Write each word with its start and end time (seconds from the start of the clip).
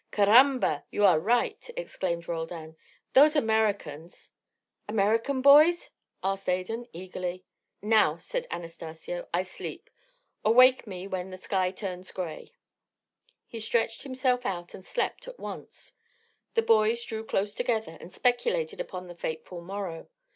"Caramba! 0.11 0.83
you 0.89 1.05
are 1.05 1.19
right," 1.19 1.69
exclaimed 1.77 2.27
Roldan. 2.27 2.75
"Those 3.13 3.35
Americans" 3.35 4.31
"American 4.89 5.43
boys?" 5.43 5.91
asked 6.23 6.49
Adan, 6.49 6.87
eagerly. 6.91 7.45
"Now," 7.83 8.17
said 8.17 8.47
Anastacio, 8.49 9.27
"I 9.31 9.43
sleep. 9.43 9.91
Awake 10.43 10.87
me 10.87 11.05
when 11.05 11.29
the 11.29 11.37
sky 11.37 11.69
turns 11.69 12.11
grey." 12.11 12.51
He 13.45 13.59
stretched 13.59 14.01
himself 14.01 14.43
out 14.43 14.73
and 14.73 14.83
slept 14.83 15.27
at 15.27 15.37
once. 15.37 15.93
The 16.55 16.63
boys 16.63 17.05
drew 17.05 17.23
close 17.23 17.53
together 17.53 17.99
and 18.01 18.11
speculated 18.11 18.81
upon 18.81 19.05
the 19.05 19.13
fateful 19.13 19.61
morrow. 19.61 20.07